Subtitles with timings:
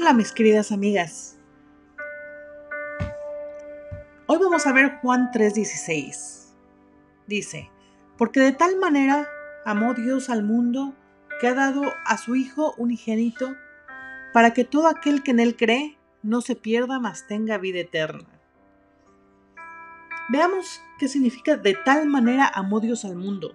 [0.00, 1.38] Hola mis queridas amigas.
[4.26, 6.54] Hoy vamos a ver Juan 3:16.
[7.26, 7.70] Dice,
[8.16, 9.28] porque de tal manera
[9.66, 10.94] amó Dios al mundo
[11.38, 13.54] que ha dado a su Hijo unigénito
[14.32, 18.40] para que todo aquel que en él cree no se pierda, mas tenga vida eterna.
[20.30, 23.54] Veamos qué significa de tal manera amó Dios al mundo,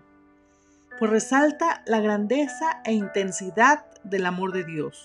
[1.00, 5.03] pues resalta la grandeza e intensidad del amor de Dios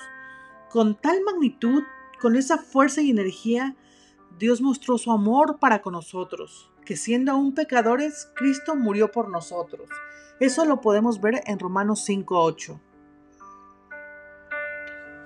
[0.71, 1.83] con tal magnitud,
[2.21, 3.77] con esa fuerza y energía,
[4.39, 9.89] Dios mostró su amor para con nosotros, que siendo aún pecadores, Cristo murió por nosotros.
[10.39, 12.81] Eso lo podemos ver en Romanos 5.8.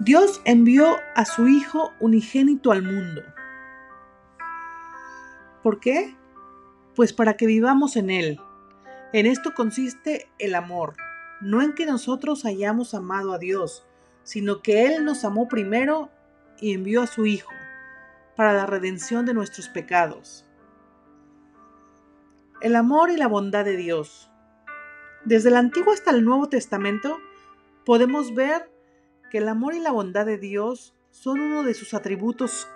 [0.00, 3.22] Dios envió a su Hijo unigénito al mundo.
[5.62, 6.16] ¿Por qué?
[6.96, 8.40] Pues para que vivamos en Él.
[9.12, 10.94] En esto consiste el amor,
[11.40, 13.86] no en que nosotros hayamos amado a Dios,
[14.24, 16.10] sino que Él nos amó primero
[16.58, 17.52] y envió a su Hijo
[18.36, 20.44] para la redención de nuestros pecados.
[22.60, 24.30] El amor y la bondad de Dios.
[25.24, 27.18] Desde el Antiguo hasta el Nuevo Testamento
[27.84, 28.70] podemos ver
[29.30, 32.66] que el amor y la bondad de Dios son uno de sus atributos.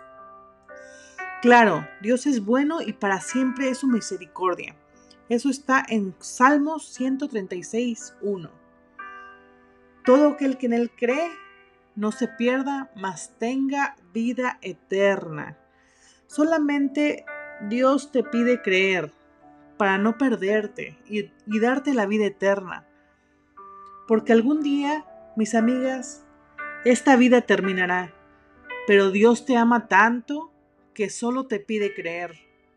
[1.42, 4.76] Claro, Dios es bueno y para siempre es su misericordia.
[5.28, 8.57] Eso está en Salmos 136, 1.
[10.08, 11.30] Todo aquel que en Él cree
[11.94, 15.58] no se pierda, mas tenga vida eterna.
[16.26, 17.26] Solamente
[17.68, 19.12] Dios te pide creer
[19.76, 22.86] para no perderte y, darte la vida eterna.
[24.06, 25.04] Porque algún día,
[25.36, 26.24] mis amigas,
[26.86, 28.14] esta vida terminará,
[28.86, 30.50] pero Dios te ama tanto
[30.94, 32.34] que solo te pide creer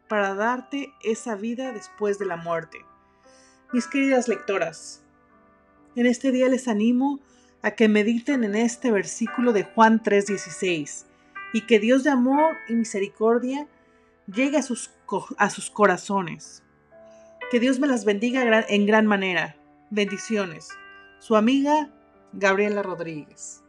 [0.10, 2.80] para darte esa vida después de la muerte.
[3.72, 5.02] Mis queridas lectoras,
[5.96, 7.20] en este día les animo
[7.62, 11.06] a que mediten en este versículo de Juan 3:16
[11.54, 13.68] y que Dios de amor y misericordia
[14.28, 14.92] llegue a sus,
[15.38, 16.64] a sus corazones.
[17.52, 19.58] Que Dios me las bendiga en gran manera.
[19.90, 20.70] Bendiciones.
[21.20, 21.90] Su amiga
[22.32, 23.62] Gabriela Rodríguez.